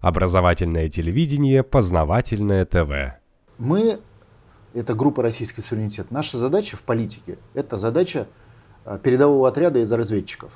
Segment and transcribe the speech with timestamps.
[0.00, 3.18] Образовательное телевидение, познавательное ТВ.
[3.58, 3.98] Мы,
[4.72, 8.28] это группа «Российский суверенитет», наша задача в политике– это задача
[8.84, 10.52] э, передового отряда из разведчиков.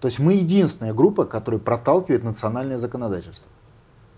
[0.00, 3.50] То есть мы единственная группа, которая проталкивает национальное законодательство.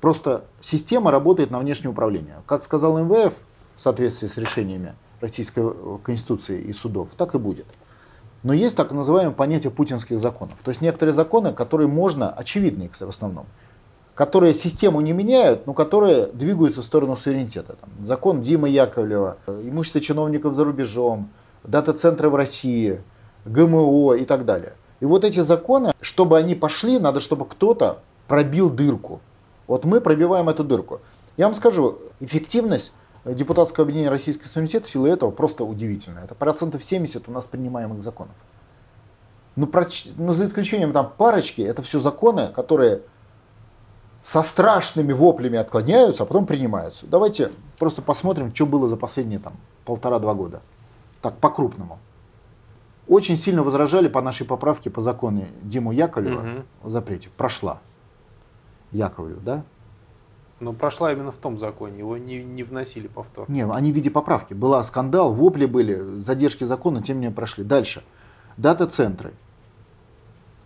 [0.00, 2.36] Просто система работает на внешнее управление.
[2.46, 3.34] Как сказал МВФ,
[3.76, 7.66] в соответствии с решениями Российской Конституции и судов, так и будет.
[8.44, 10.58] Но есть так называемое понятие путинских законов.
[10.62, 13.46] То есть некоторые законы, которые можно, очевидные в основном,
[14.20, 17.76] которые систему не меняют, но которые двигаются в сторону суверенитета.
[17.80, 21.30] Там, закон Димы Яковлева, имущество чиновников за рубежом,
[21.64, 23.00] дата-центры в России,
[23.46, 24.74] ГМО и так далее.
[25.00, 29.22] И вот эти законы, чтобы они пошли, надо, чтобы кто-то пробил дырку.
[29.66, 31.00] Вот мы пробиваем эту дырку.
[31.38, 32.92] Я вам скажу, эффективность
[33.24, 36.24] депутатского объединения Российский суверенитет в силу этого просто удивительная.
[36.24, 38.34] Это процентов 70 у нас принимаемых законов.
[39.56, 39.86] Ну, про,
[40.18, 43.00] ну за исключением там парочки, это все законы, которые
[44.22, 47.06] со страшными воплями отклоняются, а потом принимаются.
[47.06, 49.54] Давайте просто посмотрим, что было за последние там
[49.84, 50.62] полтора-два года.
[51.22, 51.98] Так, по-крупному.
[53.08, 56.62] Очень сильно возражали по нашей поправке по закону Диму Яковлева угу.
[56.84, 57.28] о запрете.
[57.36, 57.80] Прошла.
[58.92, 59.64] Яковлев, да?
[60.60, 63.50] Но прошла именно в том законе, его не, не вносили повтор.
[63.50, 64.52] Не, они в виде поправки.
[64.52, 67.64] Была скандал, вопли были, задержки закона, тем не менее прошли.
[67.64, 68.02] Дальше.
[68.58, 69.32] Дата-центры.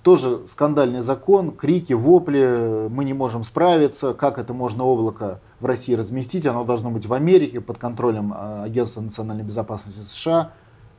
[0.05, 5.95] Тоже скандальный закон, крики, вопли, мы не можем справиться, как это можно облако в России
[5.95, 10.53] разместить, оно должно быть в Америке под контролем а, Агентства национальной безопасности США.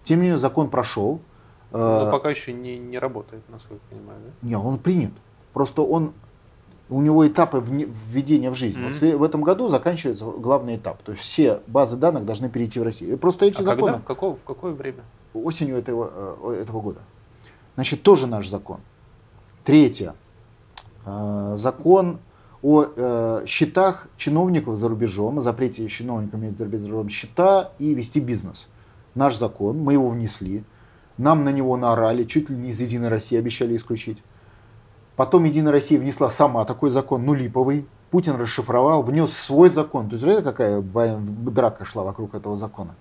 [0.04, 1.22] Тем не менее, закон прошел.
[1.72, 4.20] Но пока еще не, не работает, насколько я понимаю.
[4.26, 4.48] Да?
[4.48, 5.12] Не, он принят.
[5.54, 6.14] Просто он,
[6.90, 8.80] у него этапы введения в жизнь.
[8.82, 9.12] Mm-hmm.
[9.12, 11.04] Вот в этом году заканчивается главный этап.
[11.04, 13.20] То есть все базы данных должны перейти в Россию.
[13.20, 13.92] Просто эти а законы...
[13.92, 14.00] Когда?
[14.00, 15.04] В, какое, в какое время?
[15.36, 17.02] Осенью этого, э, этого года.
[17.76, 18.80] Значит, тоже наш закон.
[19.66, 20.14] Третье.
[21.08, 22.20] Э, закон
[22.62, 28.68] о э, счетах чиновников за рубежом, о запрете чиновникам за рубежом счета и вести бизнес.
[29.16, 30.64] Наш закон, мы его внесли,
[31.18, 34.22] нам на него наорали, чуть ли не из Единой России обещали исключить.
[35.16, 37.88] Потом Единая Россия внесла сама такой закон, ну липовый.
[38.12, 40.10] Путин расшифровал, внес свой закон.
[40.10, 42.96] То есть, знаете, какая драка шла вокруг этого закона.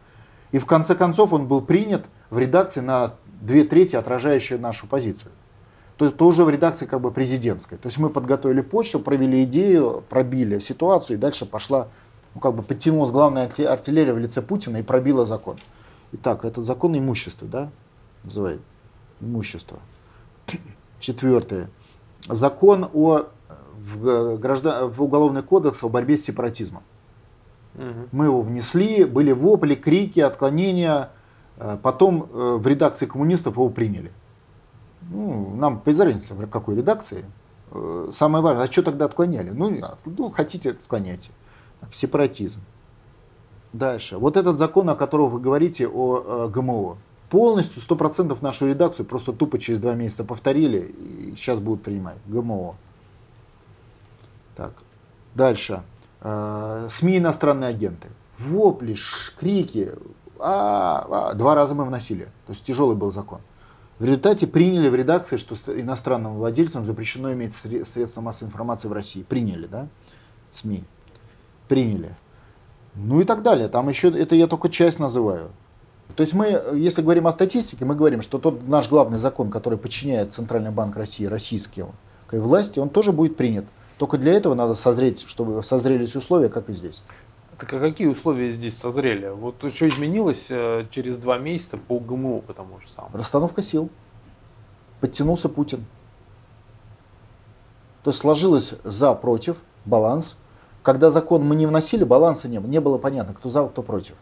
[0.50, 5.32] И в конце концов он был принят в редакции на две трети, отражающей нашу позицию
[5.96, 7.76] то это уже в редакции как бы президентской.
[7.76, 11.88] То есть мы подготовили почту, провели идею, пробили ситуацию, и дальше пошла,
[12.34, 15.56] ну как бы подтянулась главная артиллерия в лице Путина и пробила закон.
[16.12, 17.70] Итак, этот закон имущества, да,
[18.24, 18.62] называют
[19.20, 19.78] имущество.
[20.98, 21.68] Четвертое.
[22.28, 23.26] Закон о
[23.78, 26.82] в, граждан, в Уголовный кодекс о борьбе с сепаратизмом.
[27.74, 28.08] Угу.
[28.12, 31.10] Мы его внесли, были вопли, крики, отклонения.
[31.56, 34.12] Э, потом э, в редакции коммунистов его приняли.
[35.10, 37.24] Ну, нам без разницы, в какой редакции.
[37.70, 39.50] Э, самое важное, а что тогда отклоняли?
[39.50, 41.30] Ну, ну хотите, отклоняйте.
[41.80, 42.60] Так, сепаратизм.
[43.72, 44.18] Дальше.
[44.18, 46.96] Вот этот закон, о котором вы говорите, о, о ГМО,
[47.28, 52.16] полностью, 100% нашу редакцию просто тупо через два месяца повторили и сейчас будут принимать.
[52.26, 52.76] ГМО.
[54.54, 54.72] Так.
[55.34, 55.82] Дальше.
[56.20, 58.08] Э, СМИ иностранные агенты.
[58.38, 58.96] Вопли,
[59.36, 59.92] крики.
[60.38, 62.24] А, а, два раза мы вносили.
[62.46, 63.40] То есть тяжелый был закон.
[63.98, 69.22] В результате приняли в редакции, что иностранным владельцам запрещено иметь средства массовой информации в России.
[69.22, 69.88] Приняли, да?
[70.50, 70.84] СМИ.
[71.68, 72.14] Приняли.
[72.94, 73.68] Ну и так далее.
[73.68, 75.50] Там еще, это я только часть называю.
[76.16, 79.78] То есть мы, если говорим о статистике, мы говорим, что тот наш главный закон, который
[79.78, 81.88] подчиняет Центральный банк России российским
[82.30, 83.64] власти, он тоже будет принят.
[83.98, 87.00] Только для этого надо созреть, чтобы созрелись условия, как и здесь.
[87.58, 89.28] Так а какие условия здесь созрели?
[89.28, 93.16] Вот что изменилось э, через два месяца по ГМО по тому же самому?
[93.16, 93.90] Расстановка сил.
[95.00, 95.84] Подтянулся Путин.
[98.02, 100.36] То есть сложилось за, против, баланс.
[100.82, 102.70] Когда закон мы не вносили, баланса не было.
[102.70, 104.16] Не было понятно, кто за, кто против.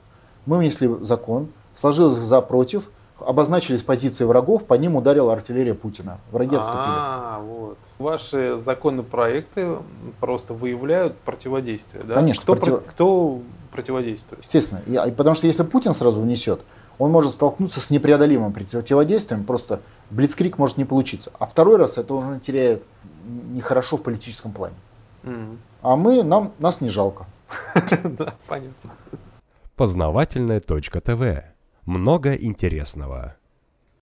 [0.44, 2.90] Мы внесли закон, сложилось за, против,
[3.26, 6.18] обозначились позиции врагов, по ним ударила артиллерия Путина.
[6.30, 6.82] Враги отступили.
[6.86, 7.78] А, вот.
[7.98, 9.78] Ваши законопроекты
[10.20, 12.14] просто выявляют противодействие, да?
[12.14, 12.42] Конечно.
[12.42, 12.82] Кто, против...
[12.86, 14.42] кто противодействует?
[14.42, 14.80] Естественно.
[14.86, 16.60] И, потому что если Путин сразу внесет,
[16.98, 19.80] он может столкнуться с непреодолимым противодействием, просто
[20.10, 21.32] блицкрик может не получиться.
[21.38, 22.82] А второй раз это уже теряет
[23.24, 24.76] нехорошо в политическом плане.
[25.22, 25.56] Mm.
[25.82, 27.26] А мы, нам, нас не жалко.
[28.04, 28.90] Да, понятно.
[29.76, 31.51] Познавательная точка ТВ
[31.86, 33.36] много интересного.